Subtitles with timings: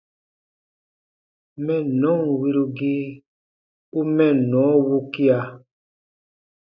[1.65, 3.05] Mɛnnɔn wirugii
[3.97, 5.39] u mɛnnɔ wukia.